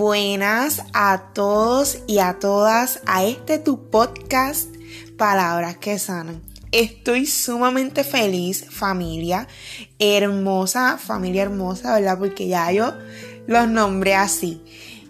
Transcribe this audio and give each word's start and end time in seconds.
Buenas 0.00 0.82
a 0.94 1.24
todos 1.34 1.98
y 2.06 2.20
a 2.20 2.38
todas 2.38 3.00
a 3.04 3.22
este 3.22 3.58
tu 3.58 3.90
podcast 3.90 4.74
Palabras 5.18 5.76
que 5.76 5.98
Sanan. 5.98 6.40
Estoy 6.72 7.26
sumamente 7.26 8.02
feliz, 8.02 8.64
familia 8.70 9.46
hermosa, 9.98 10.96
familia 10.96 11.42
hermosa, 11.42 11.96
¿verdad? 11.96 12.18
Porque 12.18 12.48
ya 12.48 12.72
yo 12.72 12.94
los 13.46 13.68
nombré 13.68 14.14
así. 14.14 14.64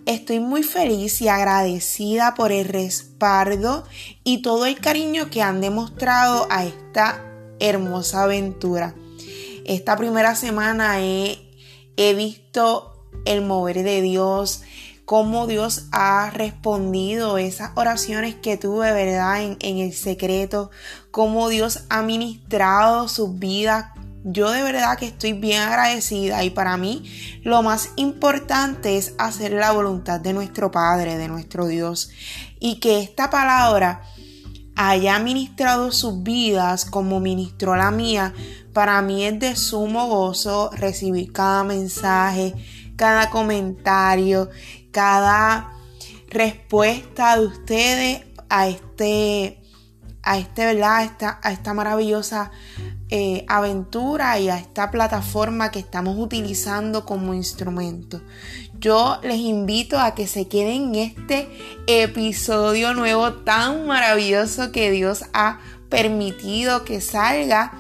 Estoy 0.07 0.41
muy 0.41 0.65
feliz 0.65 1.23
y 1.23 1.29
agradecida 1.29 2.35
por 2.35 2.51
el 2.51 2.67
respaldo 2.67 3.85
y 4.25 4.43
todo 4.43 4.67
el 4.67 4.81
cariño 4.81 5.31
que 5.31 5.41
han 5.41 5.61
demostrado 5.61 6.49
a 6.51 6.65
esta 6.65 7.25
hermosa 7.61 8.25
aventura. 8.25 8.97
Esta 9.65 9.97
primera 9.97 10.35
semana 10.35 11.01
he, 11.01 11.39
he 11.97 12.13
visto 12.15 13.00
el 13.25 13.43
mover 13.43 13.83
de 13.83 14.03
Dios, 14.03 14.63
cómo 15.05 15.47
Dios 15.47 15.89
ha 15.93 16.31
respondido 16.31 17.39
esas 17.39 17.73
oraciones 17.75 18.37
que 18.37 18.57
tuve, 18.57 18.93
¿verdad? 18.93 19.43
En, 19.43 19.57
en 19.61 19.79
el 19.79 19.93
secreto, 19.93 20.71
cómo 21.11 21.49
Dios 21.49 21.85
ha 21.89 22.03
ministrado 22.03 23.09
sus 23.09 23.39
vidas. 23.39 23.87
Yo 24.23 24.51
de 24.51 24.63
verdad 24.63 24.99
que 24.99 25.07
estoy 25.07 25.33
bien 25.33 25.63
agradecida 25.63 26.45
y 26.45 26.51
para 26.51 26.77
mí 26.77 27.11
lo 27.43 27.63
más 27.63 27.91
importante 27.97 28.99
es 28.99 29.15
hacer 29.19 29.53
la 29.53 29.73
voluntad 29.73 30.21
de 30.21 30.35
nuestro 30.35 30.71
Padre, 30.71 31.17
de 31.17 31.27
nuestro 31.27 31.67
Dios. 31.67 32.11
Y 32.61 32.81
que 32.81 33.01
esta 33.01 33.31
palabra 33.31 34.03
haya 34.77 35.19
ministrado 35.19 35.93
sus 35.93 36.23
vidas 36.23 36.85
como 36.85 37.21
ministró 37.21 37.77
la 37.77 37.91
mía, 37.91 38.33
para 38.73 39.03
mí 39.03 39.25
es 39.25 39.39
de 39.39 39.57
sumo 39.57 40.07
gozo 40.07 40.71
recibir 40.73 41.33
cada 41.33 41.65
mensaje, 41.65 42.55
cada 43.01 43.31
comentario, 43.31 44.51
cada 44.91 45.73
respuesta 46.29 47.39
de 47.39 47.47
ustedes 47.47 48.23
a 48.51 48.69
este, 48.69 49.59
a 50.23 50.37
este, 50.37 50.67
¿verdad? 50.67 51.05
Esta, 51.05 51.41
a 51.43 51.51
esta 51.51 51.73
maravillosa 51.73 52.51
eh, 53.09 53.47
aventura 53.49 54.39
y 54.39 54.51
a 54.51 54.59
esta 54.59 54.91
plataforma 54.91 55.71
que 55.71 55.79
estamos 55.79 56.19
utilizando 56.19 57.07
como 57.07 57.33
instrumento. 57.33 58.21
Yo 58.79 59.19
les 59.23 59.39
invito 59.39 59.99
a 59.99 60.15
que 60.15 60.27
se 60.27 60.47
queden 60.47 60.95
en 60.95 60.97
este 60.97 61.49
episodio 61.87 62.93
nuevo 62.93 63.33
tan 63.33 63.87
maravilloso 63.87 64.73
que 64.73 64.91
Dios 64.91 65.25
ha 65.33 65.59
permitido 65.89 66.85
que 66.85 67.01
salga. 67.01 67.73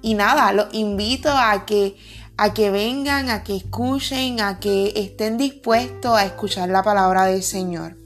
Y 0.00 0.14
nada, 0.14 0.52
los 0.52 0.72
invito 0.72 1.28
a 1.28 1.66
que 1.66 1.96
a 2.42 2.54
que 2.54 2.70
vengan, 2.70 3.28
a 3.28 3.44
que 3.44 3.54
escuchen, 3.54 4.40
a 4.40 4.60
que 4.60 4.94
estén 4.96 5.36
dispuestos 5.36 6.16
a 6.16 6.24
escuchar 6.24 6.70
la 6.70 6.82
palabra 6.82 7.26
del 7.26 7.42
Señor. 7.42 7.98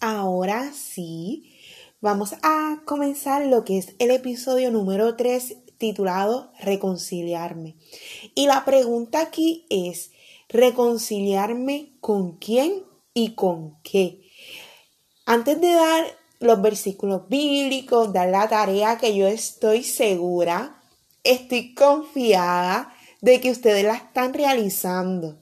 Ahora 0.00 0.72
sí, 0.72 1.54
vamos 2.00 2.32
a 2.42 2.80
comenzar 2.86 3.44
lo 3.44 3.62
que 3.66 3.76
es 3.76 3.94
el 3.98 4.10
episodio 4.10 4.70
número 4.70 5.16
3 5.16 5.56
titulado 5.76 6.50
Reconciliarme. 6.60 7.76
Y 8.34 8.46
la 8.46 8.64
pregunta 8.64 9.20
aquí 9.20 9.66
es, 9.68 10.12
¿reconciliarme 10.48 11.92
con 12.00 12.38
quién 12.38 12.84
y 13.12 13.34
con 13.34 13.78
qué? 13.82 14.22
Antes 15.26 15.60
de 15.60 15.74
dar 15.74 16.19
los 16.40 16.60
versículos 16.60 17.28
bíblicos, 17.28 18.12
dar 18.12 18.30
la 18.30 18.48
tarea 18.48 18.98
que 18.98 19.14
yo 19.14 19.28
estoy 19.28 19.84
segura, 19.84 20.82
estoy 21.22 21.74
confiada 21.74 22.92
de 23.20 23.40
que 23.40 23.50
ustedes 23.50 23.84
la 23.84 23.94
están 23.94 24.32
realizando. 24.32 25.38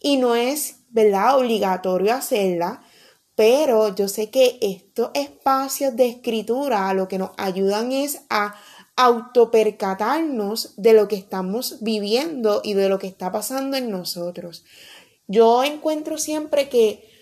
Y 0.00 0.18
no 0.18 0.34
es, 0.36 0.80
¿verdad?, 0.90 1.38
obligatorio 1.38 2.12
hacerla, 2.12 2.82
pero 3.34 3.94
yo 3.94 4.06
sé 4.06 4.30
que 4.30 4.58
estos 4.60 5.10
espacios 5.14 5.96
de 5.96 6.08
escritura 6.08 6.92
lo 6.92 7.08
que 7.08 7.18
nos 7.18 7.30
ayudan 7.36 7.90
es 7.90 8.20
a 8.28 8.54
autopercatarnos 8.96 10.74
de 10.76 10.92
lo 10.92 11.08
que 11.08 11.16
estamos 11.16 11.78
viviendo 11.80 12.60
y 12.62 12.74
de 12.74 12.88
lo 12.88 12.98
que 12.98 13.08
está 13.08 13.32
pasando 13.32 13.76
en 13.76 13.90
nosotros. 13.90 14.64
Yo 15.26 15.64
encuentro 15.64 16.18
siempre 16.18 16.68
que 16.68 17.13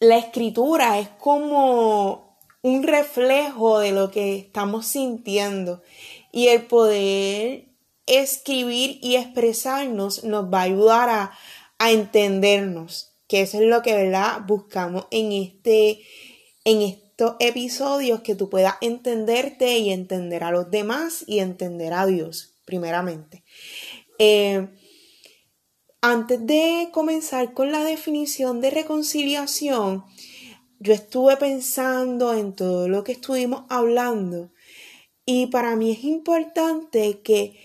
la 0.00 0.16
escritura 0.16 0.98
es 0.98 1.08
como 1.08 2.38
un 2.62 2.82
reflejo 2.82 3.78
de 3.78 3.92
lo 3.92 4.10
que 4.10 4.36
estamos 4.36 4.86
sintiendo 4.86 5.82
y 6.32 6.48
el 6.48 6.62
poder 6.62 7.66
escribir 8.06 8.98
y 9.02 9.16
expresarnos 9.16 10.24
nos 10.24 10.52
va 10.52 10.60
a 10.60 10.64
ayudar 10.64 11.08
a, 11.10 11.32
entendernos, 11.78 13.12
que 13.26 13.40
eso 13.40 13.58
es 13.58 13.66
lo 13.66 13.80
que 13.80 13.94
¿verdad? 13.94 14.40
buscamos 14.46 15.06
en, 15.10 15.32
este, 15.32 16.02
en 16.64 16.82
estos 16.82 17.36
episodios, 17.38 18.20
que 18.20 18.34
tú 18.34 18.50
puedas 18.50 18.74
entenderte 18.82 19.78
y 19.78 19.90
entender 19.90 20.44
a 20.44 20.50
los 20.50 20.70
demás 20.70 21.24
y 21.26 21.38
entender 21.38 21.94
a 21.94 22.04
Dios, 22.04 22.52
primeramente. 22.66 23.44
Eh, 24.18 24.68
antes 26.00 26.46
de 26.46 26.88
comenzar 26.92 27.52
con 27.52 27.72
la 27.72 27.84
definición 27.84 28.60
de 28.60 28.70
reconciliación, 28.70 30.04
yo 30.78 30.94
estuve 30.94 31.36
pensando 31.36 32.32
en 32.32 32.54
todo 32.54 32.88
lo 32.88 33.04
que 33.04 33.12
estuvimos 33.12 33.64
hablando 33.68 34.50
y 35.26 35.46
para 35.48 35.76
mí 35.76 35.90
es 35.90 36.04
importante 36.04 37.20
que 37.20 37.60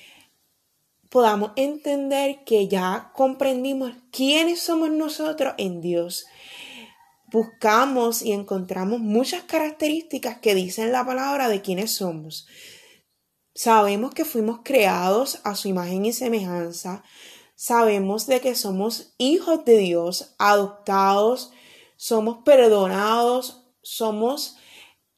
podamos 1.09 1.51
entender 1.55 2.43
que 2.43 2.67
ya 2.67 3.11
comprendimos 3.15 3.93
quiénes 4.11 4.59
somos 4.59 4.89
nosotros 4.91 5.53
en 5.57 5.79
Dios. 5.79 6.25
Buscamos 7.31 8.21
y 8.21 8.33
encontramos 8.33 8.99
muchas 8.99 9.43
características 9.43 10.39
que 10.39 10.55
dicen 10.55 10.91
la 10.91 11.05
palabra 11.05 11.47
de 11.47 11.61
quiénes 11.61 11.91
somos. 11.91 12.47
Sabemos 13.53 14.13
que 14.13 14.25
fuimos 14.25 14.59
creados 14.65 15.39
a 15.45 15.55
su 15.55 15.69
imagen 15.69 16.05
y 16.05 16.11
semejanza 16.11 17.03
sabemos 17.55 18.27
de 18.27 18.41
que 18.41 18.55
somos 18.55 19.13
hijos 19.17 19.65
de 19.65 19.77
Dios, 19.77 20.35
adoptados, 20.37 21.51
somos 21.95 22.43
perdonados, 22.43 23.63
somos 23.81 24.57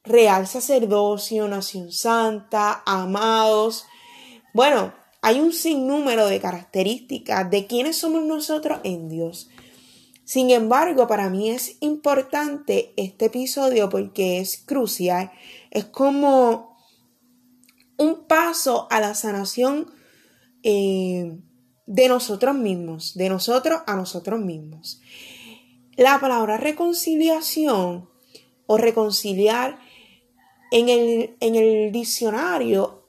real 0.04 0.46
sacerdocio, 0.46 1.48
nación 1.48 1.92
santa, 1.92 2.82
amados. 2.86 3.84
Bueno, 4.54 4.92
hay 5.20 5.40
un 5.40 5.52
sinnúmero 5.52 6.26
de 6.26 6.40
características 6.40 7.50
de 7.50 7.66
quiénes 7.66 7.96
somos 7.96 8.22
nosotros 8.22 8.80
en 8.84 9.08
Dios. 9.08 9.50
Sin 10.24 10.50
embargo, 10.50 11.06
para 11.06 11.30
mí 11.30 11.50
es 11.50 11.76
importante 11.80 12.92
este 12.96 13.26
episodio 13.26 13.88
porque 13.88 14.38
es 14.40 14.58
crucial. 14.58 15.32
Es 15.70 15.86
como 15.86 16.76
un 17.96 18.26
paso 18.26 18.86
a 18.90 19.00
la 19.00 19.14
sanación 19.14 19.90
eh, 20.62 21.38
de 21.88 22.06
nosotros 22.06 22.54
mismos, 22.54 23.14
de 23.16 23.30
nosotros 23.30 23.80
a 23.86 23.96
nosotros 23.96 24.38
mismos. 24.38 25.00
La 25.96 26.20
palabra 26.20 26.58
reconciliación 26.58 28.10
o 28.66 28.76
reconciliar 28.76 29.80
en 30.70 30.90
el, 30.90 31.36
en 31.40 31.54
el 31.54 31.90
diccionario 31.90 33.06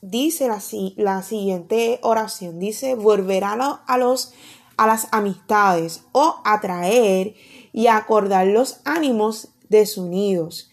dice 0.00 0.48
la, 0.48 0.62
la, 0.96 1.22
siguiente 1.22 2.00
oración, 2.02 2.58
dice 2.58 2.94
volver 2.94 3.44
a, 3.44 3.52
a, 3.52 3.98
los, 3.98 4.32
a 4.78 4.86
las 4.86 5.08
amistades 5.12 6.04
o 6.12 6.36
atraer 6.44 7.34
y 7.70 7.88
acordar 7.88 8.46
los 8.46 8.80
ánimos 8.86 9.50
desunidos. 9.68 10.70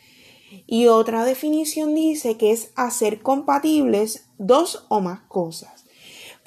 Y 0.65 0.87
otra 0.87 1.25
definición 1.25 1.93
dice 1.93 2.37
que 2.37 2.53
es 2.53 2.71
hacer 2.75 3.21
compatibles 3.21 4.29
dos 4.37 4.85
o 4.87 5.01
más 5.01 5.19
cosas. 5.27 5.78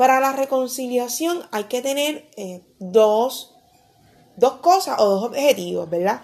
Para 0.03 0.19
la 0.19 0.33
reconciliación 0.33 1.45
hay 1.53 1.63
que 1.67 1.81
tener 1.81 2.29
eh, 2.37 2.63
dos, 2.81 3.55
dos 4.37 4.55
cosas 4.55 4.99
o 4.99 5.07
dos 5.07 5.25
objetivos, 5.27 5.89
¿verdad? 5.89 6.23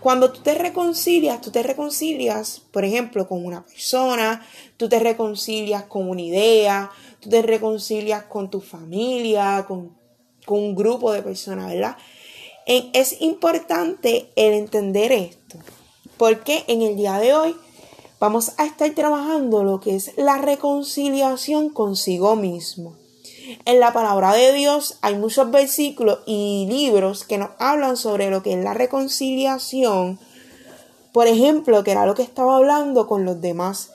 Cuando 0.00 0.32
tú 0.32 0.40
te 0.40 0.54
reconcilias, 0.54 1.42
tú 1.42 1.50
te 1.50 1.62
reconcilias, 1.62 2.62
por 2.72 2.86
ejemplo, 2.86 3.28
con 3.28 3.44
una 3.44 3.66
persona, 3.66 4.46
tú 4.78 4.88
te 4.88 4.98
reconcilias 4.98 5.82
con 5.82 6.08
una 6.08 6.22
idea, 6.22 6.90
tú 7.20 7.28
te 7.28 7.42
reconcilias 7.42 8.22
con 8.22 8.48
tu 8.48 8.62
familia, 8.62 9.66
con, 9.68 9.94
con 10.46 10.60
un 10.60 10.74
grupo 10.74 11.12
de 11.12 11.20
personas, 11.20 11.70
¿verdad? 11.70 11.98
Es 12.64 13.20
importante 13.20 14.30
el 14.36 14.54
entender 14.54 15.12
esto, 15.12 15.58
porque 16.16 16.64
en 16.66 16.80
el 16.80 16.96
día 16.96 17.18
de 17.18 17.34
hoy 17.34 17.56
vamos 18.18 18.52
a 18.56 18.64
estar 18.64 18.90
trabajando 18.94 19.64
lo 19.64 19.80
que 19.80 19.96
es 19.96 20.12
la 20.16 20.38
reconciliación 20.38 21.68
consigo 21.70 22.36
mismo. 22.36 22.96
En 23.64 23.78
la 23.78 23.92
palabra 23.92 24.32
de 24.32 24.52
Dios 24.52 24.98
hay 25.02 25.14
muchos 25.16 25.50
versículos 25.50 26.20
y 26.26 26.66
libros 26.68 27.24
que 27.24 27.38
nos 27.38 27.50
hablan 27.58 27.96
sobre 27.96 28.30
lo 28.30 28.42
que 28.42 28.54
es 28.54 28.64
la 28.64 28.74
reconciliación. 28.74 30.18
Por 31.12 31.28
ejemplo, 31.28 31.84
que 31.84 31.92
era 31.92 32.06
lo 32.06 32.14
que 32.14 32.22
estaba 32.22 32.56
hablando 32.56 33.06
con 33.06 33.24
los 33.24 33.40
demás. 33.40 33.90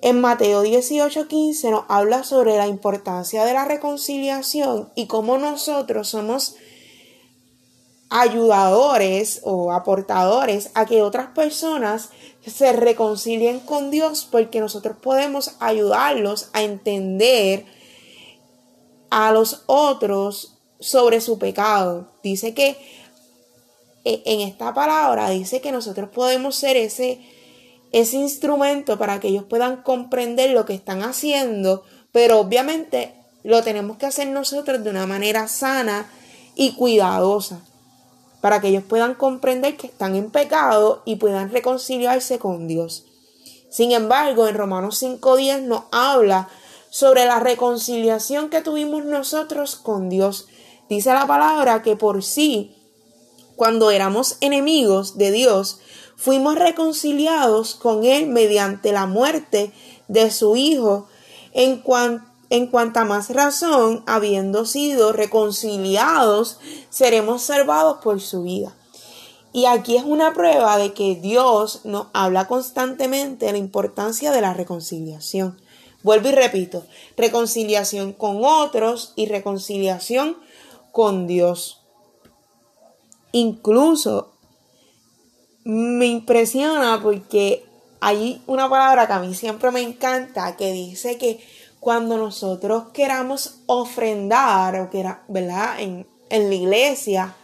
En 0.00 0.20
Mateo 0.20 0.62
18:15 0.62 1.70
nos 1.70 1.84
habla 1.88 2.24
sobre 2.24 2.56
la 2.56 2.68
importancia 2.68 3.44
de 3.44 3.52
la 3.52 3.64
reconciliación 3.64 4.90
y 4.94 5.06
cómo 5.06 5.38
nosotros 5.38 6.08
somos 6.08 6.56
ayudadores 8.10 9.40
o 9.42 9.72
aportadores 9.72 10.70
a 10.74 10.86
que 10.86 11.02
otras 11.02 11.28
personas 11.28 12.10
se 12.46 12.72
reconcilien 12.72 13.60
con 13.60 13.90
Dios 13.90 14.28
porque 14.30 14.60
nosotros 14.60 14.96
podemos 15.00 15.56
ayudarlos 15.60 16.50
a 16.52 16.62
entender 16.62 17.64
a 19.10 19.32
los 19.32 19.62
otros 19.66 20.58
sobre 20.80 21.20
su 21.20 21.38
pecado. 21.38 22.12
Dice 22.22 22.54
que 22.54 22.76
e, 24.04 24.22
en 24.26 24.40
esta 24.40 24.74
palabra 24.74 25.30
dice 25.30 25.60
que 25.60 25.72
nosotros 25.72 26.10
podemos 26.10 26.56
ser 26.56 26.76
ese 26.76 27.20
ese 27.94 28.16
instrumento 28.16 28.98
para 28.98 29.20
que 29.20 29.28
ellos 29.28 29.44
puedan 29.44 29.82
comprender 29.82 30.50
lo 30.50 30.66
que 30.66 30.74
están 30.74 31.04
haciendo, 31.04 31.84
pero 32.10 32.40
obviamente 32.40 33.14
lo 33.44 33.62
tenemos 33.62 33.98
que 33.98 34.06
hacer 34.06 34.26
nosotros 34.26 34.82
de 34.82 34.90
una 34.90 35.06
manera 35.06 35.46
sana 35.46 36.10
y 36.56 36.72
cuidadosa, 36.72 37.60
para 38.44 38.60
que 38.60 38.68
ellos 38.68 38.84
puedan 38.86 39.14
comprender 39.14 39.78
que 39.78 39.86
están 39.86 40.16
en 40.16 40.30
pecado 40.30 41.00
y 41.06 41.16
puedan 41.16 41.50
reconciliarse 41.50 42.38
con 42.38 42.68
Dios. 42.68 43.06
Sin 43.70 43.92
embargo, 43.92 44.46
en 44.46 44.54
Romanos 44.54 45.02
5.10 45.02 45.62
nos 45.62 45.84
habla 45.92 46.50
sobre 46.90 47.24
la 47.24 47.40
reconciliación 47.40 48.50
que 48.50 48.60
tuvimos 48.60 49.06
nosotros 49.06 49.76
con 49.76 50.10
Dios. 50.10 50.46
Dice 50.90 51.14
la 51.14 51.26
palabra 51.26 51.80
que 51.80 51.96
por 51.96 52.22
sí, 52.22 52.76
cuando 53.56 53.90
éramos 53.90 54.36
enemigos 54.42 55.16
de 55.16 55.30
Dios, 55.30 55.80
fuimos 56.14 56.56
reconciliados 56.56 57.74
con 57.74 58.04
Él 58.04 58.26
mediante 58.26 58.92
la 58.92 59.06
muerte 59.06 59.72
de 60.08 60.30
su 60.30 60.54
Hijo, 60.54 61.08
en, 61.54 61.82
en 62.54 62.68
cuanta 62.68 63.04
más 63.04 63.30
razón, 63.30 64.04
habiendo 64.06 64.64
sido 64.64 65.12
reconciliados, 65.12 66.60
seremos 66.88 67.42
salvados 67.42 67.98
por 68.00 68.20
su 68.20 68.44
vida. 68.44 68.72
Y 69.52 69.66
aquí 69.66 69.96
es 69.96 70.04
una 70.04 70.34
prueba 70.34 70.78
de 70.78 70.92
que 70.92 71.16
Dios 71.16 71.80
nos 71.82 72.06
habla 72.12 72.46
constantemente 72.46 73.46
de 73.46 73.52
la 73.52 73.58
importancia 73.58 74.30
de 74.30 74.40
la 74.40 74.54
reconciliación. 74.54 75.60
Vuelvo 76.04 76.28
y 76.28 76.32
repito, 76.32 76.84
reconciliación 77.16 78.12
con 78.12 78.44
otros 78.44 79.14
y 79.16 79.26
reconciliación 79.26 80.36
con 80.92 81.26
Dios. 81.26 81.82
Incluso 83.32 84.32
me 85.64 86.06
impresiona 86.06 87.00
porque 87.02 87.64
hay 88.00 88.42
una 88.46 88.68
palabra 88.68 89.08
que 89.08 89.12
a 89.12 89.18
mí 89.18 89.34
siempre 89.34 89.72
me 89.72 89.80
encanta 89.80 90.56
que 90.56 90.72
dice 90.72 91.18
que 91.18 91.44
cuando 91.84 92.16
nosotros 92.16 92.84
queramos 92.94 93.60
ofrendar 93.66 94.74
o 94.76 94.88
¿verdad? 95.28 95.80
En, 95.80 96.06
en 96.30 96.48
la 96.48 96.54
iglesia, 96.54 97.36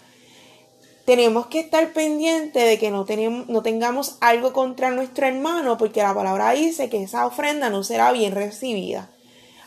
tenemos 1.04 1.48
que 1.48 1.60
estar 1.60 1.92
pendientes 1.92 2.64
de 2.64 2.78
que 2.78 2.90
no, 2.90 3.04
tenemos, 3.04 3.50
no 3.50 3.62
tengamos 3.62 4.16
algo 4.22 4.54
contra 4.54 4.92
nuestro 4.92 5.26
hermano, 5.26 5.76
porque 5.76 6.00
la 6.00 6.14
palabra 6.14 6.52
dice 6.52 6.88
que 6.88 7.02
esa 7.02 7.26
ofrenda 7.26 7.68
no 7.68 7.84
será 7.84 8.12
bien 8.12 8.34
recibida. 8.34 9.10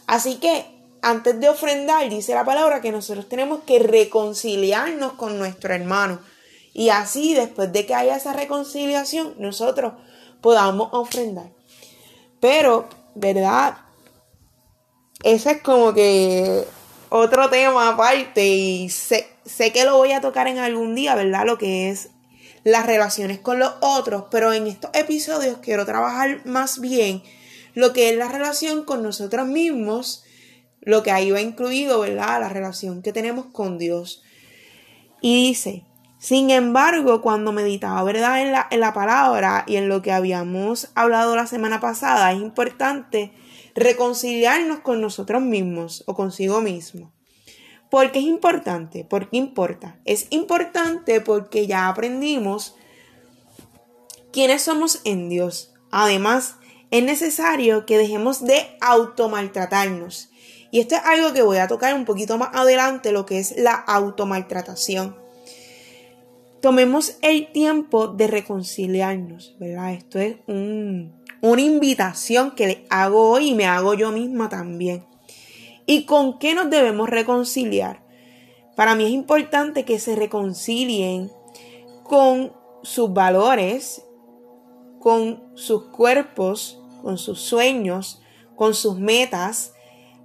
Así 0.07 0.37
que 0.37 0.65
antes 1.03 1.39
de 1.39 1.49
ofrendar, 1.49 2.09
dice 2.09 2.33
la 2.33 2.43
palabra 2.43 2.81
que 2.81 2.91
nosotros 2.91 3.29
tenemos 3.29 3.59
que 3.67 3.77
reconciliarnos 3.77 5.13
con 5.13 5.37
nuestro 5.37 5.75
hermano. 5.75 6.19
Y 6.73 6.89
así, 6.89 7.35
después 7.35 7.71
de 7.71 7.85
que 7.85 7.93
haya 7.93 8.15
esa 8.15 8.33
reconciliación, 8.33 9.35
nosotros 9.37 9.93
podamos 10.41 10.89
ofrendar. 10.93 11.51
Pero, 12.39 12.89
¿verdad? 13.13 13.82
Ese 15.23 15.51
es 15.51 15.61
como 15.61 15.93
que 15.93 16.65
otro 17.07 17.49
tema 17.49 17.89
aparte 17.89 18.45
y 18.45 18.89
sé, 18.89 19.27
sé 19.45 19.71
que 19.71 19.85
lo 19.85 19.95
voy 19.95 20.11
a 20.11 20.19
tocar 20.19 20.47
en 20.47 20.57
algún 20.57 20.95
día, 20.95 21.15
¿verdad? 21.15 21.45
Lo 21.45 21.57
que 21.57 21.89
es 21.89 22.09
las 22.65 22.85
relaciones 22.85 23.39
con 23.39 23.57
los 23.57 23.73
otros, 23.79 24.25
pero 24.29 24.51
en 24.51 24.67
estos 24.67 24.91
episodios 24.93 25.59
quiero 25.61 25.85
trabajar 25.85 26.45
más 26.45 26.79
bien 26.79 27.23
lo 27.73 27.93
que 27.93 28.09
es 28.09 28.17
la 28.17 28.27
relación 28.27 28.83
con 28.83 29.01
nosotros 29.01 29.47
mismos, 29.47 30.25
lo 30.81 31.03
que 31.03 31.11
ahí 31.11 31.31
va 31.31 31.39
incluido, 31.39 32.01
¿verdad? 32.01 32.41
La 32.41 32.49
relación 32.49 33.01
que 33.01 33.13
tenemos 33.13 33.45
con 33.45 33.77
Dios. 33.77 34.23
Y 35.21 35.47
dice, 35.47 35.85
sin 36.19 36.49
embargo, 36.49 37.21
cuando 37.21 37.53
meditaba, 37.53 38.03
¿verdad? 38.03 38.41
En 38.41 38.51
la, 38.51 38.67
en 38.69 38.81
la 38.81 38.93
palabra 38.93 39.63
y 39.67 39.77
en 39.77 39.87
lo 39.87 40.01
que 40.01 40.11
habíamos 40.11 40.89
hablado 40.95 41.35
la 41.35 41.47
semana 41.47 41.79
pasada, 41.79 42.31
es 42.33 42.41
importante 42.41 43.31
reconciliarnos 43.75 44.79
con 44.79 45.01
nosotros 45.01 45.41
mismos 45.41 46.03
o 46.07 46.15
consigo 46.15 46.61
mismo. 46.61 47.11
¿Por 47.89 48.11
qué 48.11 48.19
es 48.19 48.25
importante? 48.25 49.05
¿Por 49.05 49.29
qué 49.29 49.37
importa? 49.37 49.99
Es 50.05 50.27
importante 50.29 51.21
porque 51.21 51.67
ya 51.67 51.87
aprendimos 51.87 52.75
quiénes 54.31 54.63
somos 54.63 55.01
en 55.03 55.29
Dios. 55.29 55.73
Además, 55.91 56.55
es 56.89 57.03
necesario 57.03 57.85
que 57.85 57.97
dejemos 57.97 58.43
de 58.45 58.77
automaltratarnos. 58.81 60.29
Y 60.71 60.79
esto 60.79 60.95
es 60.95 61.01
algo 61.05 61.33
que 61.33 61.43
voy 61.43 61.57
a 61.57 61.67
tocar 61.67 61.93
un 61.93 62.05
poquito 62.05 62.37
más 62.37 62.49
adelante, 62.53 63.11
lo 63.11 63.27
que 63.27 63.39
es 63.39 63.55
la 63.57 63.73
automaltratación 63.73 65.23
tomemos 66.63 67.17
el 67.21 67.51
tiempo 67.51 68.07
de 68.07 68.25
reconciliarnos, 68.27 69.53
¿verdad? 69.59 69.95
Esto 69.95 70.17
es 70.19 70.37
una 71.43 71.61
invitación 71.61 72.51
que 72.51 72.67
le 72.67 72.85
hago 72.89 73.29
hoy 73.29 73.49
y 73.49 73.53
me 73.53 73.65
hago 73.65 73.93
yo 73.95 74.13
misma 74.13 74.47
también. 74.47 75.05
¿Y 75.85 76.05
con 76.05 76.39
qué 76.39 76.55
nos 76.55 76.69
debemos 76.69 77.09
reconciliar? 77.09 78.01
Para 78.77 78.95
mí 78.95 79.03
es 79.03 79.11
importante 79.11 79.83
que 79.83 79.99
se 79.99 80.15
reconcilien 80.15 81.29
con 82.03 82.53
sus 82.81 83.11
valores, 83.11 84.05
con 85.01 85.43
sus 85.55 85.83
cuerpos, 85.89 86.81
con 87.01 87.17
sus 87.17 87.41
sueños, 87.41 88.21
con 88.55 88.73
sus 88.73 88.97
metas, 88.97 89.73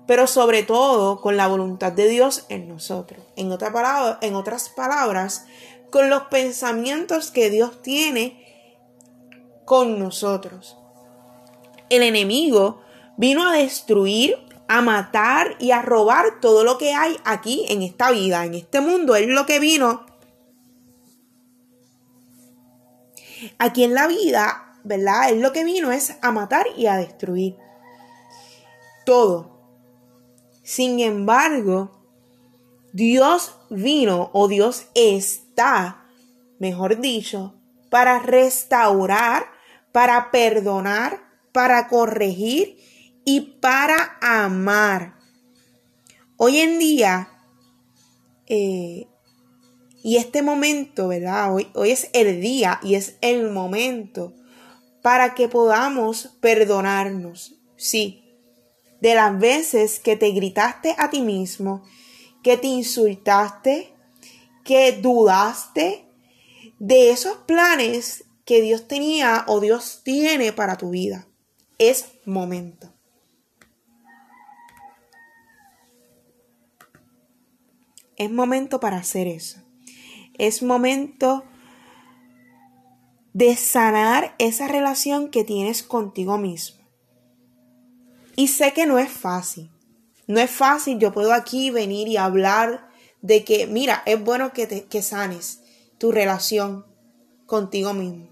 pero 0.06 0.28
sobre 0.28 0.62
todo 0.62 1.20
con 1.20 1.36
la 1.36 1.48
voluntad 1.48 1.90
de 1.90 2.06
Dios 2.08 2.46
en 2.48 2.68
nosotros. 2.68 3.24
En, 3.34 3.50
en 3.50 4.34
otras 4.36 4.68
palabras, 4.68 5.46
con 5.90 6.10
los 6.10 6.22
pensamientos 6.30 7.32
que 7.32 7.50
Dios 7.50 7.82
tiene 7.82 8.44
con 9.64 9.98
nosotros. 9.98 10.77
El 11.90 12.02
enemigo 12.02 12.82
vino 13.16 13.48
a 13.48 13.52
destruir, 13.52 14.36
a 14.68 14.82
matar 14.82 15.56
y 15.58 15.70
a 15.70 15.82
robar 15.82 16.40
todo 16.40 16.64
lo 16.64 16.78
que 16.78 16.92
hay 16.94 17.16
aquí 17.24 17.64
en 17.68 17.82
esta 17.82 18.10
vida, 18.10 18.44
en 18.44 18.54
este 18.54 18.80
mundo. 18.80 19.16
Es 19.16 19.26
lo 19.26 19.46
que 19.46 19.58
vino. 19.58 20.06
Aquí 23.58 23.84
en 23.84 23.94
la 23.94 24.06
vida, 24.06 24.74
¿verdad? 24.84 25.30
Es 25.30 25.40
lo 25.40 25.52
que 25.52 25.64
vino 25.64 25.92
es 25.92 26.16
a 26.22 26.32
matar 26.32 26.66
y 26.76 26.86
a 26.86 26.96
destruir. 26.96 27.56
Todo. 29.06 29.58
Sin 30.62 31.00
embargo, 31.00 32.02
Dios 32.92 33.56
vino 33.70 34.30
o 34.32 34.48
Dios 34.48 34.88
es 34.94 35.48
mejor 36.58 37.00
dicho, 37.00 37.54
para 37.90 38.18
restaurar, 38.18 39.46
para 39.92 40.30
perdonar, 40.30 41.20
para 41.58 41.88
corregir 41.88 42.78
y 43.24 43.40
para 43.60 44.16
amar. 44.20 45.16
Hoy 46.36 46.60
en 46.60 46.78
día, 46.78 47.30
eh, 48.46 49.08
y 50.04 50.18
este 50.18 50.42
momento, 50.42 51.08
¿verdad? 51.08 51.52
Hoy, 51.52 51.66
hoy 51.74 51.90
es 51.90 52.10
el 52.12 52.40
día 52.40 52.78
y 52.80 52.94
es 52.94 53.16
el 53.22 53.50
momento 53.50 54.34
para 55.02 55.34
que 55.34 55.48
podamos 55.48 56.36
perdonarnos. 56.40 57.56
Sí, 57.76 58.22
de 59.00 59.16
las 59.16 59.36
veces 59.36 59.98
que 59.98 60.14
te 60.14 60.30
gritaste 60.30 60.94
a 60.96 61.10
ti 61.10 61.22
mismo, 61.22 61.82
que 62.44 62.56
te 62.56 62.68
insultaste, 62.68 63.92
que 64.62 64.92
dudaste 64.92 66.06
de 66.78 67.10
esos 67.10 67.38
planes 67.48 68.26
que 68.44 68.62
Dios 68.62 68.86
tenía 68.86 69.44
o 69.48 69.58
Dios 69.58 70.02
tiene 70.04 70.52
para 70.52 70.76
tu 70.76 70.90
vida. 70.90 71.27
Es 71.78 72.06
momento. 72.24 72.92
Es 78.16 78.30
momento 78.30 78.80
para 78.80 78.96
hacer 78.96 79.28
eso. 79.28 79.62
Es 80.34 80.62
momento 80.62 81.44
de 83.32 83.54
sanar 83.54 84.34
esa 84.38 84.66
relación 84.66 85.30
que 85.30 85.44
tienes 85.44 85.84
contigo 85.84 86.36
mismo. 86.36 86.78
Y 88.34 88.48
sé 88.48 88.72
que 88.72 88.86
no 88.86 88.98
es 88.98 89.10
fácil. 89.10 89.70
No 90.26 90.40
es 90.40 90.50
fácil, 90.50 90.98
yo 90.98 91.12
puedo 91.12 91.32
aquí 91.32 91.70
venir 91.70 92.08
y 92.08 92.16
hablar 92.16 92.88
de 93.22 93.44
que, 93.44 93.68
mira, 93.68 94.02
es 94.04 94.22
bueno 94.22 94.52
que, 94.52 94.66
te, 94.66 94.84
que 94.84 95.02
sanes 95.02 95.62
tu 95.98 96.10
relación 96.10 96.84
contigo 97.46 97.94
mismo. 97.94 98.28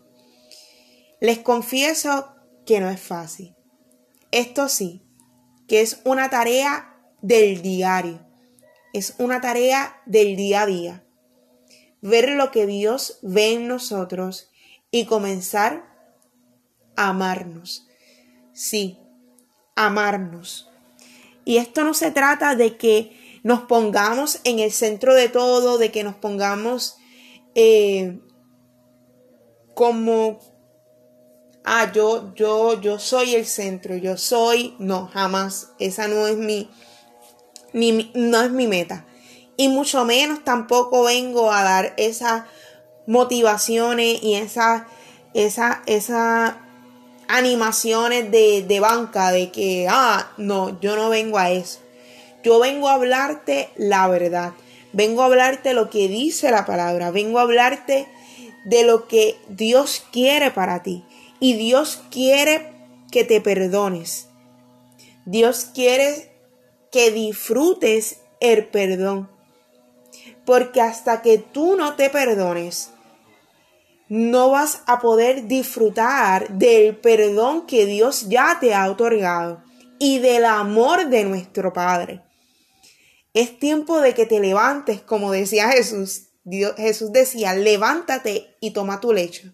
Les 1.21 1.39
confieso 1.39 2.36
que 2.67 2.81
no 2.81 2.91
es 2.91 3.01
fácil. 3.01 3.55
esto 4.33 4.69
sí, 4.69 5.03
que 5.69 5.81
es 5.81 6.03
una 6.05 6.29
tarea 6.29 6.95
del 7.23 7.63
diario, 7.63 8.27
es 8.93 9.15
una 9.19 9.41
tarea 9.41 10.03
del 10.07 10.37
día 10.37 10.63
a 10.63 10.67
día. 10.67 11.05
Ver 12.03 12.31
lo 12.31 12.51
que 12.51 12.67
Dios 12.67 13.19
ve 13.23 13.55
en 13.55 13.69
nosotros 13.69 14.51
y 14.91 15.07
comenzar 15.07 15.87
a 16.97 17.09
amarnos. 17.09 17.87
Sí, 18.53 18.99
amarnos. 19.75 20.71
Y 21.45 21.59
esto 21.59 21.85
no 21.85 21.95
se 21.95 22.11
trata 22.11 22.55
de 22.55 22.77
que 22.77 23.41
nos 23.43 23.63
pongamos 23.63 24.41
en 24.45 24.59
el 24.59 24.73
centro 24.73 25.15
de 25.15 25.29
todo, 25.29 25.79
de 25.79 25.93
que 25.93 26.03
nos 26.03 26.17
pongamos 26.17 26.97
eh, 27.55 28.19
como, 29.75 30.41
ah, 31.67 31.93
yo, 31.93 32.33
yo, 32.35 32.81
yo 32.81 32.99
soy 32.99 33.35
el 33.35 33.45
centro, 33.45 33.97
yo 33.97 34.17
soy, 34.17 34.75
no, 34.79 35.09
jamás, 35.13 35.73
esa 35.79 36.07
no 36.09 36.27
es 36.29 36.37
mi, 36.37 36.71
no 38.15 38.41
es 38.41 38.51
mi 38.51 38.67
meta. 38.69 39.05
Y 39.59 39.69
mucho 39.69 40.05
menos 40.05 40.45
tampoco 40.45 41.03
vengo 41.03 41.53
a 41.53 41.63
dar 41.63 41.95
esas 41.97 42.45
motivaciones 43.07 44.23
y 44.23 44.35
esas, 44.35 44.85
esa, 45.35 45.83
esa 45.87 46.63
animaciones 47.29 48.31
de, 48.31 48.63
de 48.63 48.81
banca 48.81 49.33
de 49.33 49.51
que, 49.51 49.89
ah, 49.91 50.31
no, 50.37 50.81
yo 50.81 50.95
no 50.95 51.09
vengo 51.11 51.39
a 51.39 51.51
eso. 51.51 51.81
Yo 52.45 52.61
vengo 52.61 52.89
a 52.89 52.95
hablarte 52.95 53.71
la 53.75 54.07
verdad. 54.07 54.53
Vengo 54.93 55.23
a 55.23 55.27
hablarte 55.27 55.75
lo 55.75 55.91
que 55.91 56.07
dice 56.07 56.53
la 56.53 56.65
palabra. 56.65 57.11
Vengo 57.11 57.41
a 57.41 57.43
hablarte 57.43 58.07
de 58.65 58.85
lo 58.85 59.09
que 59.09 59.37
Dios 59.49 60.05
quiere 60.13 60.53
para 60.53 60.85
ti. 60.85 61.05
Y 61.41 61.55
Dios 61.55 62.03
quiere 62.11 62.73
que 63.11 63.25
te 63.25 63.41
perdones. 63.41 64.29
Dios 65.25 65.67
quiere 65.75 66.33
que 66.93 67.11
disfrutes 67.11 68.21
el 68.41 68.69
perdón. 68.69 69.31
Porque 70.45 70.81
hasta 70.81 71.23
que 71.23 71.39
tú 71.39 71.77
no 71.77 71.95
te 71.97 72.11
perdones, 72.11 72.91
no 74.09 74.51
vas 74.51 74.83
a 74.87 75.01
poder 75.01 75.49
disfrutar 75.49 76.49
del 76.51 76.97
perdón 76.97 77.67
que 77.67 77.87
Dios 77.87 78.29
ya 78.29 78.59
te 78.61 78.73
ha 78.73 78.89
otorgado 78.91 79.65
y 79.99 80.19
del 80.21 80.45
amor 80.45 81.09
de 81.09 81.25
nuestro 81.25 81.73
Padre. 81.73 82.23
Es 83.35 83.59
tiempo 83.59 84.01
de 84.01 84.15
que 84.15 84.25
te 84.25 84.41
levantes, 84.41 85.03
como 85.03 85.33
decía 85.33 85.69
Jesús, 85.69 86.29
Jesús 86.77 87.13
decía, 87.13 87.55
levántate 87.55 88.55
y 88.61 88.71
toma 88.71 89.01
tu 89.01 89.13
lecho. 89.13 89.53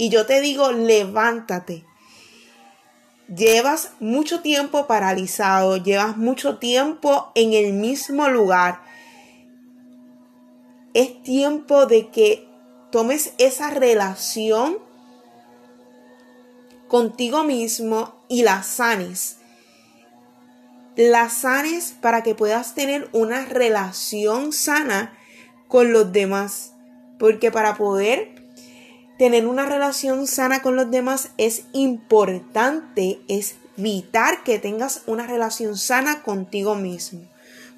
Y 0.00 0.08
yo 0.08 0.24
te 0.24 0.40
digo, 0.40 0.72
levántate. 0.72 1.84
Llevas 3.28 3.92
mucho 4.00 4.40
tiempo 4.40 4.86
paralizado, 4.86 5.76
llevas 5.76 6.16
mucho 6.16 6.56
tiempo 6.56 7.30
en 7.34 7.52
el 7.52 7.74
mismo 7.74 8.26
lugar. 8.28 8.80
Es 10.94 11.22
tiempo 11.22 11.84
de 11.84 12.08
que 12.08 12.48
tomes 12.90 13.34
esa 13.36 13.68
relación 13.68 14.78
contigo 16.88 17.44
mismo 17.44 18.24
y 18.26 18.42
la 18.42 18.62
sanes. 18.62 19.36
La 20.96 21.28
sanes 21.28 21.94
para 22.00 22.22
que 22.22 22.34
puedas 22.34 22.74
tener 22.74 23.10
una 23.12 23.44
relación 23.44 24.54
sana 24.54 25.12
con 25.68 25.92
los 25.92 26.10
demás. 26.10 26.72
Porque 27.18 27.50
para 27.50 27.74
poder 27.74 28.39
tener 29.20 29.46
una 29.46 29.66
relación 29.66 30.26
sana 30.26 30.62
con 30.62 30.76
los 30.76 30.90
demás 30.90 31.28
es 31.36 31.64
importante, 31.74 33.20
es 33.28 33.56
vital 33.76 34.42
que 34.46 34.58
tengas 34.58 35.02
una 35.04 35.26
relación 35.26 35.76
sana 35.76 36.22
contigo 36.22 36.74
mismo. 36.74 37.20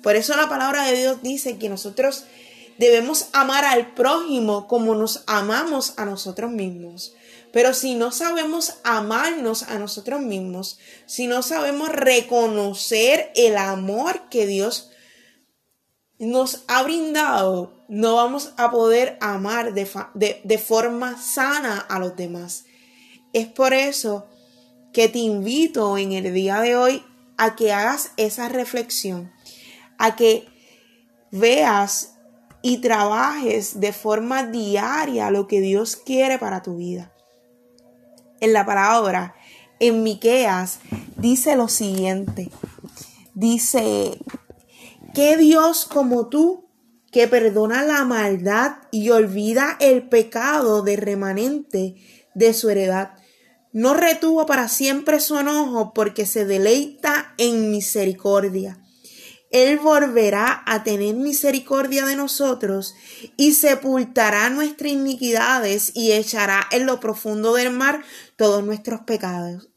Por 0.05 0.15
eso 0.15 0.37
la 0.37 0.49
palabra 0.49 0.85
de 0.85 0.97
Dios 0.97 1.21
dice 1.21 1.59
que 1.59 1.69
nosotros 1.69 2.27
debemos 2.79 3.27
amar 3.33 3.65
al 3.65 3.93
prójimo 3.93 4.69
como 4.69 4.95
nos 4.95 5.25
amamos 5.27 5.95
a 5.97 6.05
nosotros 6.05 6.53
mismos. 6.53 7.13
Pero 7.53 7.75
si 7.75 7.97
no 7.97 8.13
sabemos 8.13 8.75
amarnos 8.85 9.65
a 9.65 9.81
nosotros 9.81 10.21
mismos, 10.21 10.79
si 11.07 11.27
no 11.27 11.43
sabemos 11.43 11.89
reconocer 11.89 13.33
el 13.35 13.57
amor 13.57 14.29
que 14.31 14.47
Dios 14.47 14.92
nos 16.19 16.65
ha 16.69 16.83
brindado, 16.83 17.73
no 17.89 18.17
vamos 18.17 18.53
a 18.57 18.71
poder 18.71 19.19
amar 19.21 19.75
de, 19.75 20.59
forma 20.59 21.19
sana 21.19 21.79
a 21.79 21.99
los 21.99 22.17
demás. 22.17 22.65
Es 23.33 23.47
por 23.49 23.75
eso 23.75 24.27
que 24.93 25.09
te 25.09 25.19
invito 25.19 25.99
en 25.99 26.13
el 26.13 26.33
día 26.33 26.61
de 26.61 26.77
hoy 26.77 27.05
a 27.39 27.57
que 27.57 27.73
hagas 27.73 28.13
esa 28.17 28.49
reflexión, 28.49 29.33
a 29.99 30.17
que 30.17 30.47
veas 31.31 32.15
y 32.63 32.79
trabajes 32.79 33.81
de 33.81 33.93
forma 33.93 34.45
diaria 34.45 35.31
lo 35.31 35.49
que 35.49 35.61
Dios 35.61 35.97
quiere 35.97 36.39
para 36.39 36.63
tu 36.63 36.77
vida. 36.77 37.13
En 38.41 38.53
la 38.53 38.65
palabra, 38.65 39.35
en 39.81 40.03
Miqueas, 40.03 40.79
dice 41.17 41.57
lo 41.57 41.69
siguiente. 41.69 42.51
Dice, 43.35 44.19
¿Qué 45.15 45.37
Dios 45.37 45.85
como 45.85 46.29
tú 46.29 46.71
que 47.11 47.29
perdona 47.29 47.85
la 47.85 48.03
maldad 48.07 48.77
y 48.91 49.11
olvida 49.11 49.77
el 49.79 50.09
pecado 50.09 50.81
de 50.81 50.97
remanente 50.97 51.97
de 52.35 52.55
su 52.55 52.71
heredad? 52.71 53.13
No 53.75 53.93
retuvo 53.93 54.47
para 54.47 54.69
siempre 54.69 55.21
su 55.21 55.39
enojo 55.39 55.93
porque 55.93 56.25
se 56.25 56.47
deleita 56.47 57.35
en 57.37 57.71
misericordia. 57.71 58.83
Él 59.51 59.79
volverá 59.79 60.63
a 60.65 60.83
tener 60.83 61.15
misericordia 61.15 62.07
de 62.07 62.17
nosotros 62.17 62.95
y 63.37 63.53
sepultará 63.53 64.49
nuestras 64.49 64.93
iniquidades 64.93 65.93
y 65.95 66.13
echará 66.13 66.67
en 66.71 66.87
lo 66.87 67.01
profundo 67.01 67.53
del 67.53 67.71
mar 67.71 68.03
todos 68.37 68.65
nuestros 68.65 69.03
pecados, 69.03 69.69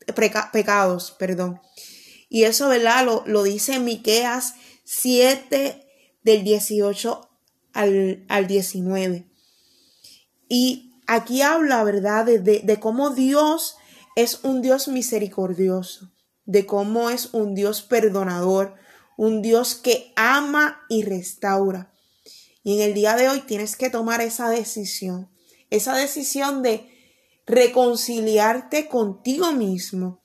pecados, 0.53 1.13
perdón. 1.19 1.59
Y 2.29 2.43
eso, 2.43 2.69
¿verdad? 2.69 3.03
Lo, 3.05 3.23
lo 3.27 3.43
dice 3.43 3.79
Miqueas 3.79 4.55
7 4.85 5.85
del 6.23 6.43
18 6.43 7.29
al, 7.73 8.25
al 8.29 8.47
19. 8.47 9.27
Y 10.47 10.93
aquí 11.07 11.41
habla, 11.41 11.83
¿verdad?, 11.83 12.25
de, 12.25 12.39
de, 12.39 12.79
cómo 12.79 13.09
Dios 13.09 13.77
es 14.15 14.43
un 14.43 14.61
Dios 14.61 14.87
misericordioso, 14.87 16.11
de 16.45 16.65
cómo 16.65 17.09
es 17.09 17.33
un 17.33 17.55
Dios 17.55 17.81
perdonador, 17.81 18.75
un 19.17 19.41
Dios 19.41 19.75
que 19.75 20.13
ama 20.15 20.81
y 20.87 21.03
restaura. 21.03 21.91
Y 22.63 22.75
en 22.75 22.81
el 22.81 22.93
día 22.93 23.15
de 23.15 23.27
hoy 23.27 23.41
tienes 23.41 23.75
que 23.75 23.89
tomar 23.89 24.21
esa 24.21 24.49
decisión, 24.49 25.29
esa 25.69 25.95
decisión 25.95 26.63
de 26.63 26.89
reconciliarte 27.45 28.87
contigo 28.87 29.51
mismo, 29.51 30.23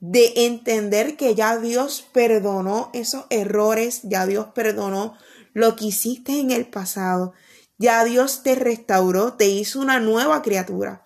de 0.00 0.32
entender 0.46 1.16
que 1.16 1.34
ya 1.34 1.58
Dios 1.58 2.06
perdonó 2.12 2.90
esos 2.92 3.24
errores, 3.30 4.00
ya 4.04 4.26
Dios 4.26 4.48
perdonó 4.54 5.16
lo 5.52 5.74
que 5.76 5.86
hiciste 5.86 6.38
en 6.38 6.50
el 6.50 6.66
pasado, 6.66 7.32
ya 7.78 8.04
Dios 8.04 8.42
te 8.42 8.54
restauró, 8.54 9.34
te 9.34 9.48
hizo 9.48 9.80
una 9.80 10.00
nueva 10.00 10.42
criatura. 10.42 11.04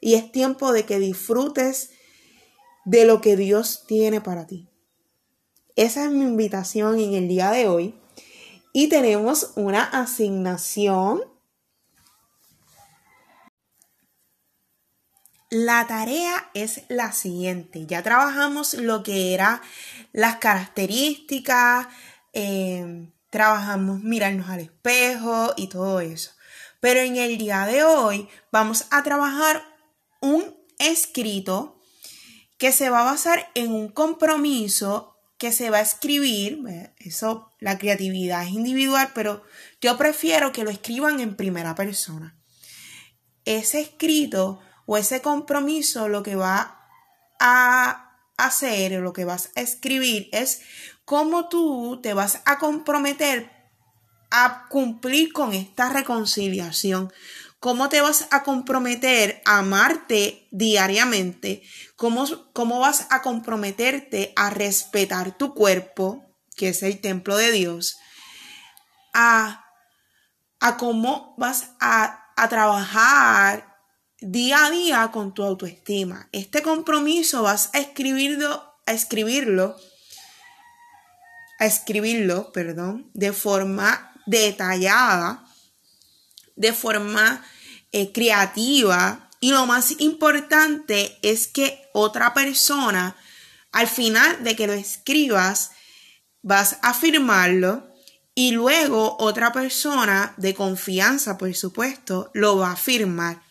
Y 0.00 0.14
es 0.14 0.32
tiempo 0.32 0.72
de 0.72 0.84
que 0.84 0.98
disfrutes 0.98 1.90
de 2.84 3.04
lo 3.04 3.20
que 3.20 3.36
Dios 3.36 3.84
tiene 3.86 4.20
para 4.20 4.46
ti. 4.46 4.68
Esa 5.76 6.04
es 6.04 6.10
mi 6.10 6.24
invitación 6.24 6.98
en 6.98 7.14
el 7.14 7.28
día 7.28 7.50
de 7.50 7.68
hoy. 7.68 7.94
Y 8.72 8.88
tenemos 8.88 9.52
una 9.54 9.84
asignación 9.84 11.22
La 15.52 15.86
tarea 15.86 16.50
es 16.54 16.80
la 16.88 17.12
siguiente. 17.12 17.84
Ya 17.84 18.02
trabajamos 18.02 18.72
lo 18.72 19.02
que 19.02 19.34
era 19.34 19.60
las 20.14 20.36
características, 20.36 21.88
em, 22.32 23.12
trabajamos 23.28 24.00
mirarnos 24.00 24.48
al 24.48 24.60
espejo 24.60 25.52
y 25.58 25.66
todo 25.66 26.00
eso. 26.00 26.30
Pero 26.80 27.00
en 27.00 27.18
el 27.18 27.36
día 27.36 27.66
de 27.66 27.84
hoy 27.84 28.30
vamos 28.50 28.86
a 28.90 29.02
trabajar 29.02 29.62
un 30.22 30.56
escrito 30.78 31.82
que 32.56 32.72
se 32.72 32.88
va 32.88 33.02
a 33.02 33.12
basar 33.12 33.50
en 33.54 33.72
un 33.72 33.90
compromiso 33.90 35.18
que 35.36 35.52
se 35.52 35.68
va 35.68 35.78
a 35.78 35.82
escribir. 35.82 36.62
Eso, 36.96 37.52
la 37.58 37.76
creatividad 37.76 38.44
es 38.44 38.52
individual, 38.52 39.10
pero 39.14 39.42
yo 39.82 39.98
prefiero 39.98 40.50
que 40.50 40.64
lo 40.64 40.70
escriban 40.70 41.20
en 41.20 41.36
primera 41.36 41.74
persona. 41.74 42.38
Ese 43.44 43.82
escrito 43.82 44.62
ese 44.96 45.22
compromiso 45.22 46.08
lo 46.08 46.22
que 46.22 46.36
va 46.36 46.88
a 47.38 48.16
hacer 48.36 48.96
o 48.96 49.00
lo 49.00 49.12
que 49.12 49.24
vas 49.24 49.50
a 49.56 49.60
escribir 49.60 50.28
es 50.32 50.62
cómo 51.04 51.48
tú 51.48 52.00
te 52.02 52.14
vas 52.14 52.40
a 52.44 52.58
comprometer 52.58 53.50
a 54.30 54.66
cumplir 54.68 55.32
con 55.32 55.52
esta 55.52 55.90
reconciliación, 55.90 57.12
¿Cómo 57.62 57.88
te 57.88 58.00
vas 58.00 58.26
a 58.32 58.42
comprometer 58.42 59.40
a 59.44 59.58
amarte 59.58 60.48
diariamente? 60.50 61.62
¿Cómo, 61.94 62.24
¿Cómo, 62.52 62.80
vas 62.80 63.06
a 63.10 63.22
comprometerte 63.22 64.32
a 64.34 64.50
respetar 64.50 65.38
tu 65.38 65.54
cuerpo, 65.54 66.24
que 66.56 66.70
es 66.70 66.82
el 66.82 67.00
templo 67.00 67.36
de 67.36 67.52
Dios? 67.52 67.98
A, 69.14 69.64
a 70.58 70.76
cómo 70.76 71.36
vas 71.38 71.70
a, 71.78 72.32
a 72.36 72.48
trabajar 72.48 73.71
día 74.22 74.66
a 74.66 74.70
día 74.70 75.10
con 75.12 75.34
tu 75.34 75.42
autoestima. 75.42 76.28
Este 76.32 76.62
compromiso 76.62 77.42
vas 77.42 77.70
a 77.72 77.80
escribirlo, 77.80 78.74
a 78.86 78.92
escribirlo, 78.92 79.76
a 81.58 81.66
escribirlo, 81.66 82.52
perdón, 82.52 83.10
de 83.14 83.32
forma 83.32 84.12
detallada, 84.26 85.44
de 86.56 86.72
forma 86.72 87.44
eh, 87.92 88.12
creativa 88.12 89.28
y 89.40 89.50
lo 89.50 89.66
más 89.66 90.00
importante 90.00 91.18
es 91.22 91.48
que 91.48 91.88
otra 91.92 92.32
persona, 92.32 93.16
al 93.72 93.88
final 93.88 94.44
de 94.44 94.54
que 94.54 94.68
lo 94.68 94.72
escribas, 94.72 95.72
vas 96.42 96.78
a 96.82 96.94
firmarlo 96.94 97.92
y 98.36 98.52
luego 98.52 99.16
otra 99.18 99.52
persona 99.52 100.32
de 100.36 100.54
confianza, 100.54 101.38
por 101.38 101.52
supuesto, 101.54 102.30
lo 102.34 102.56
va 102.56 102.72
a 102.72 102.76
firmar. 102.76 103.41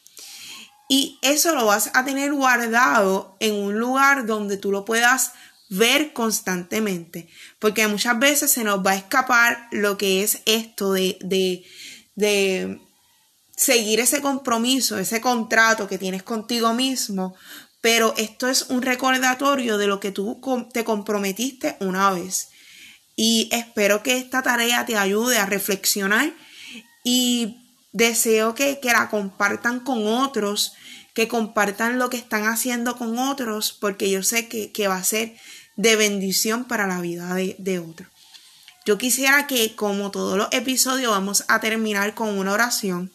Y 0.94 1.20
eso 1.22 1.56
lo 1.56 1.68
vas 1.68 1.90
a 1.94 2.04
tener 2.04 2.34
guardado 2.34 3.38
en 3.40 3.56
un 3.56 3.80
lugar 3.80 4.26
donde 4.26 4.58
tú 4.58 4.74
lo 4.74 4.84
puedas 4.84 5.32
ver 5.70 6.12
constantemente, 6.12 7.30
porque 7.60 7.88
muchas 7.88 8.20
veces 8.20 8.52
se 8.52 8.66
nos 8.66 8.86
va 8.86 8.92
a 8.92 8.98
escapar 8.98 9.70
lo 9.72 9.98
que 9.98 10.22
es 10.22 10.40
esto 10.46 10.92
de, 10.92 11.18
de, 11.22 11.64
de 12.16 12.82
seguir 13.56 14.02
ese 14.02 14.20
compromiso, 14.20 15.00
ese 15.00 15.22
contrato 15.22 15.88
que 15.88 15.98
tienes 15.98 16.24
contigo 16.24 16.74
mismo, 16.74 17.36
pero 17.80 18.14
esto 18.18 18.50
es 18.50 18.64
un 18.64 18.82
recordatorio 18.82 19.78
de 19.78 19.88
lo 19.88 20.02
que 20.02 20.12
tú 20.12 20.42
te 20.74 20.84
comprometiste 20.84 21.78
una 21.80 22.12
vez. 22.12 22.50
Y 23.16 23.48
espero 23.54 24.04
que 24.04 24.18
esta 24.18 24.42
tarea 24.42 24.86
te 24.86 24.98
ayude 24.98 25.38
a 25.38 25.46
reflexionar 25.46 26.34
y 27.06 27.61
deseo 27.92 28.56
que, 28.56 28.80
que 28.80 28.92
la 28.92 29.10
compartan 29.10 29.80
con 29.80 30.08
otros, 30.08 30.74
que 31.14 31.28
compartan 31.28 32.00
lo 32.00 32.10
que 32.10 32.18
están 32.18 32.46
haciendo 32.46 32.98
con 32.98 33.20
otros, 33.20 33.74
porque 33.74 34.10
yo 34.10 34.24
sé 34.24 34.48
que, 34.48 34.72
que 34.72 34.88
va 34.88 34.96
a 34.96 35.04
ser 35.04 35.36
de 35.76 35.96
bendición 35.96 36.66
para 36.66 36.88
la 36.88 37.02
vida 37.02 37.34
de, 37.34 37.56
de 37.60 37.80
otro. 37.80 38.08
Yo 38.86 38.98
quisiera 38.98 39.46
que, 39.46 39.76
como 39.76 40.10
todos 40.10 40.38
los 40.38 40.48
episodios, 40.52 41.12
vamos 41.12 41.44
a 41.48 41.60
terminar 41.60 42.16
con 42.16 42.38
una 42.38 42.54
oración. 42.54 43.12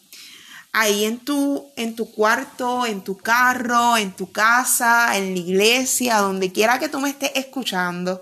Ahí 0.71 1.05
en 1.05 1.19
tu, 1.19 1.71
en 1.75 1.95
tu 1.95 2.11
cuarto, 2.11 2.85
en 2.85 3.03
tu 3.03 3.17
carro, 3.17 3.97
en 3.97 4.15
tu 4.15 4.31
casa, 4.31 5.17
en 5.17 5.33
la 5.33 5.39
iglesia, 5.39 6.17
donde 6.17 6.51
quiera 6.51 6.79
que 6.79 6.87
tú 6.87 6.99
me 6.99 7.09
estés 7.09 7.31
escuchando, 7.35 8.21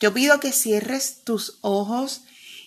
yo 0.00 0.12
pido 0.12 0.40
que 0.40 0.52
cierres 0.52 1.22
tus 1.24 1.58
ojos 1.62 2.22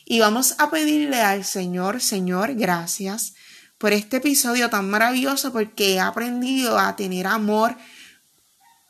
y 0.10 0.20
vamos 0.20 0.56
a 0.58 0.70
pedirle 0.70 1.22
al 1.22 1.46
Señor, 1.46 2.02
Señor, 2.02 2.56
gracias 2.56 3.36
por 3.78 3.94
este 3.94 4.18
episodio 4.18 4.70
tan 4.70 4.90
maravilloso 4.90 5.54
porque 5.54 5.94
he 5.94 6.00
aprendido 6.02 6.78
a 6.78 6.98
tener 6.98 7.28
amor 7.28 7.78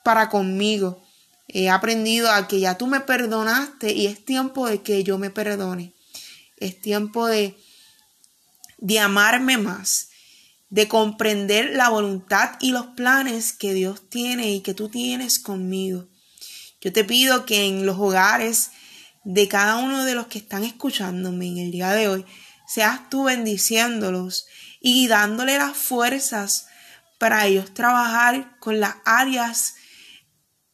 para 0.04 0.30
conmigo 0.30 1.04
He 1.52 1.68
aprendido 1.68 2.32
a 2.32 2.48
que 2.48 2.60
ya 2.60 2.78
tú 2.78 2.86
me 2.86 3.00
perdonaste 3.00 3.92
y 3.92 4.06
es 4.06 4.24
tiempo 4.24 4.68
de 4.68 4.84
que 4.84 5.04
yo 5.04 5.18
me 5.18 5.32
perdone. 5.32 5.94
Es 6.58 6.80
tiempo 6.80 7.26
de, 7.26 7.58
de 8.78 9.00
amarme 9.00 9.58
más, 9.58 10.10
de 10.70 10.88
comprender 10.88 11.72
la 11.72 11.90
voluntad 11.90 12.52
y 12.60 12.72
los 12.72 12.86
planes 12.88 13.52
que 13.52 13.74
Dios 13.74 14.08
tiene 14.10 14.52
y 14.52 14.62
que 14.62 14.76
tú 14.76 14.90
tienes 14.90 15.40
conmigo. 15.40 16.08
Yo 16.82 16.94
te 16.94 17.04
pido 17.04 17.48
que 17.48 17.66
en 17.66 17.88
los 17.88 17.98
hogares 17.98 18.70
de 19.24 19.48
cada 19.48 19.78
uno 19.78 20.06
de 20.06 20.16
los 20.16 20.28
que 20.28 20.40
están 20.40 20.64
escuchándome 20.64 21.48
en 21.48 21.58
el 21.58 21.72
día 21.72 21.92
de 21.92 22.08
hoy, 22.08 22.26
seas 22.68 23.10
tú 23.10 23.24
bendiciéndolos 23.24 24.48
y 24.80 25.08
dándole 25.08 25.58
las 25.58 25.76
fuerzas 25.76 26.68
para 27.18 27.46
ellos 27.46 27.74
trabajar 27.74 28.58
con 28.60 28.80
las 28.80 28.96
áreas 29.06 29.76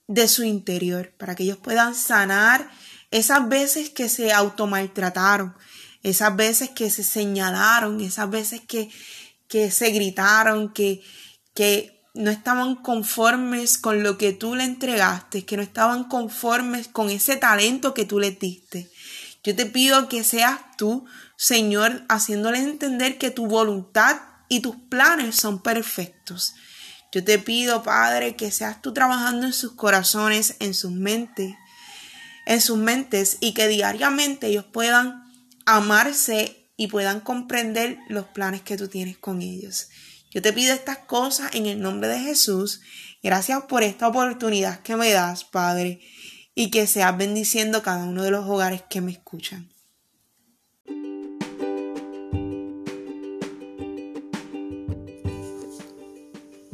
de 0.08 0.28
su 0.28 0.44
interior, 0.44 1.14
para 1.18 1.36
que 1.36 1.44
ellos 1.44 1.58
puedan 1.58 1.96
sanar 1.96 2.70
esas 3.12 3.48
veces 3.48 3.90
que 3.90 4.10
se 4.10 4.32
automaltrataron, 4.32 5.56
esas 6.04 6.36
veces 6.36 6.70
que 6.70 6.92
se 6.92 7.04
señalaron, 7.04 8.00
esas 8.02 8.30
veces 8.30 8.62
que, 8.62 8.90
que 9.48 9.72
se 9.72 9.90
gritaron, 9.90 10.72
que, 10.72 11.02
que 11.56 11.95
no 12.16 12.32
estaban 12.32 12.76
conformes 12.76 13.78
con 13.78 14.02
lo 14.02 14.18
que 14.18 14.32
tú 14.32 14.56
le 14.56 14.64
entregaste, 14.64 15.46
que 15.46 15.58
no 15.58 15.64
estaban 15.64 16.06
conformes 16.06 16.88
con 16.88 17.10
ese 17.10 17.36
talento 17.36 17.94
que 17.94 18.06
tú 18.06 18.20
les 18.20 18.40
diste. 18.40 18.90
Yo 19.44 19.56
te 19.56 19.66
pido 19.66 20.10
que 20.10 20.24
seas 20.24 20.60
tú, 20.78 21.06
Señor, 21.36 22.06
haciéndoles 22.10 22.62
entender 22.62 23.18
que 23.18 23.32
tu 23.32 23.48
voluntad 23.48 24.18
y 24.48 24.62
tus 24.62 24.76
planes 24.76 25.36
son 25.36 25.62
perfectos. 25.62 26.56
Yo 27.12 27.24
te 27.24 27.38
pido, 27.38 27.84
Padre, 27.84 28.36
que 28.36 28.52
seas 28.52 28.82
tú 28.82 28.94
trabajando 28.94 29.46
en 29.46 29.54
sus 29.54 29.74
corazones, 29.74 30.56
en 30.60 30.74
sus 30.74 30.92
mentes, 30.92 31.54
en 32.46 32.62
sus 32.62 32.78
mentes 32.78 33.38
y 33.40 33.54
que 33.54 33.68
diariamente 33.68 34.48
ellos 34.48 34.66
puedan 34.66 35.24
amarse 35.66 36.70
y 36.78 36.88
puedan 36.88 37.20
comprender 37.20 38.00
los 38.08 38.26
planes 38.26 38.62
que 38.62 38.78
tú 38.78 38.88
tienes 38.88 39.18
con 39.18 39.42
ellos. 39.42 39.90
Yo 40.36 40.42
te 40.42 40.54
pido 40.54 40.74
estas 40.74 40.98
cosas 40.98 41.56
en 41.56 41.66
el 41.66 41.80
nombre 41.80 42.10
de 42.10 42.20
Jesús. 42.20 42.82
Gracias 43.24 43.64
por 43.64 43.84
esta 43.84 44.10
oportunidad 44.10 44.82
que 44.82 44.98
me 44.98 45.10
das, 45.12 45.46
Padre, 45.46 46.02
y 46.54 46.70
que 46.70 46.86
seas 46.88 47.18
bendiciendo 47.18 47.82
cada 47.82 48.04
uno 48.04 48.22
de 48.22 48.32
los 48.32 48.46
hogares 48.46 48.84
que 48.90 49.00
me 49.00 49.14
escuchan. 49.14 49.70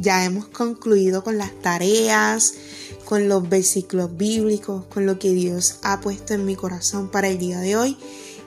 ya 0.01 0.25
hemos 0.25 0.47
concluido 0.47 1.23
con 1.23 1.37
las 1.37 1.53
tareas, 1.61 2.55
con 3.05 3.29
los 3.29 3.47
versículos 3.47 4.17
bíblicos, 4.17 4.85
con 4.85 5.05
lo 5.05 5.19
que 5.19 5.29
Dios 5.29 5.75
ha 5.83 6.01
puesto 6.01 6.33
en 6.33 6.43
mi 6.43 6.55
corazón 6.55 7.09
para 7.11 7.27
el 7.27 7.37
día 7.37 7.59
de 7.59 7.75
hoy. 7.75 7.97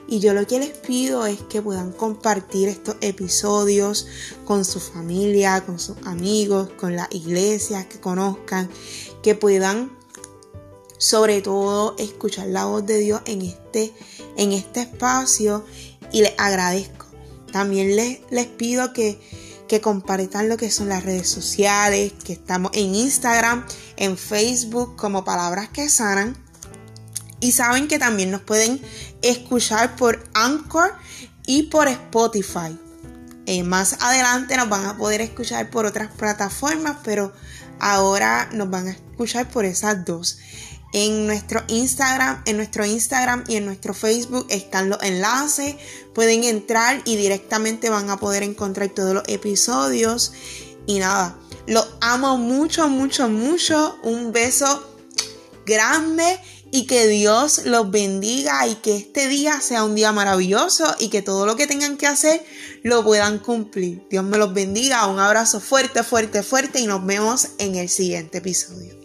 Y 0.07 0.19
yo 0.19 0.33
lo 0.33 0.45
que 0.45 0.59
les 0.59 0.69
pido 0.69 1.25
es 1.25 1.41
que 1.41 1.61
puedan 1.61 1.91
compartir 1.91 2.69
estos 2.69 2.95
episodios 3.01 4.07
con 4.45 4.63
su 4.65 4.79
familia, 4.79 5.65
con 5.65 5.79
sus 5.79 5.97
amigos, 6.05 6.69
con 6.77 6.95
las 6.95 7.07
iglesias 7.11 7.85
que 7.87 7.99
conozcan, 7.99 8.69
que 9.23 9.35
puedan 9.35 9.97
sobre 10.97 11.41
todo 11.41 11.95
escuchar 11.97 12.47
la 12.47 12.65
voz 12.65 12.85
de 12.85 12.99
Dios 12.99 13.21
en 13.25 13.41
este, 13.41 13.93
en 14.37 14.51
este 14.51 14.81
espacio 14.81 15.65
y 16.11 16.21
les 16.21 16.33
agradezco. 16.37 17.05
También 17.51 17.95
les, 17.95 18.19
les 18.29 18.47
pido 18.47 18.93
que 18.93 19.19
que 19.67 19.81
compartan 19.81 20.49
lo 20.49 20.57
que 20.57 20.71
son 20.71 20.89
las 20.89 21.03
redes 21.03 21.29
sociales, 21.29 22.13
que 22.23 22.33
estamos 22.33 22.71
en 22.73 22.95
Instagram, 22.95 23.65
en 23.97 24.17
Facebook 24.17 24.95
como 24.95 25.25
Palabras 25.25 25.69
que 25.69 25.89
Sanan. 25.89 26.44
Y 27.45 27.51
saben 27.51 27.87
que 27.87 27.99
también 27.99 28.31
nos 28.31 28.41
pueden 28.41 28.81
escuchar 29.21 29.95
por 29.97 30.23
Anchor 30.33 30.95
y 31.45 31.63
por 31.69 31.87
Spotify. 31.87 32.75
Eh, 33.45 33.61
más 33.61 34.01
adelante 34.01 34.57
nos 34.57 34.67
van 34.67 34.87
a 34.87 34.97
poder 34.97 35.21
escuchar 35.21 35.69
por 35.69 35.85
otras 35.85 36.09
plataformas, 36.09 36.97
pero 37.03 37.31
ahora 37.79 38.49
nos 38.51 38.71
van 38.71 38.87
a 38.87 38.91
escuchar 38.93 39.47
por 39.47 39.63
esas 39.63 40.03
dos. 40.05 40.39
En 40.91 41.27
nuestro 41.27 41.63
Instagram, 41.67 42.41
en 42.45 42.57
nuestro 42.57 42.83
Instagram 42.83 43.43
y 43.47 43.57
en 43.57 43.67
nuestro 43.67 43.93
Facebook 43.93 44.47
están 44.49 44.89
los 44.89 45.03
enlaces. 45.03 45.75
Pueden 46.15 46.45
entrar 46.45 47.03
y 47.05 47.15
directamente 47.15 47.91
van 47.91 48.09
a 48.09 48.17
poder 48.17 48.41
encontrar 48.41 48.89
todos 48.89 49.13
los 49.13 49.23
episodios. 49.27 50.33
Y 50.87 50.97
nada, 50.97 51.37
los 51.67 51.95
amo 52.01 52.39
mucho, 52.39 52.89
mucho, 52.89 53.29
mucho. 53.29 53.99
Un 54.01 54.31
beso 54.31 54.95
grande 55.67 56.39
y 56.75 56.87
que 56.87 57.07
Dios 57.07 57.61
los 57.63 57.89
bendiga 57.89 58.67
y 58.67 58.75
que 58.75 58.97
este 58.97 59.29
día 59.29 59.61
sea 59.61 59.85
un 59.85 59.95
día 59.95 60.11
maravilloso 60.11 60.93
y 60.99 61.07
que 61.07 61.21
todo 61.21 61.45
lo 61.45 61.55
que 61.55 61.67
tengan 61.67 61.95
que 61.95 62.05
hacer 62.05 62.43
lo 62.83 63.01
puedan 63.01 63.39
cumplir. 63.39 64.05
Dios 64.09 64.25
me 64.25 64.37
los 64.37 64.53
bendiga. 64.53 65.07
Un 65.07 65.19
abrazo 65.19 65.61
fuerte, 65.61 66.03
fuerte, 66.03 66.43
fuerte 66.43 66.81
y 66.81 66.87
nos 66.87 67.05
vemos 67.05 67.47
en 67.59 67.75
el 67.75 67.87
siguiente 67.87 68.39
episodio. 68.39 69.04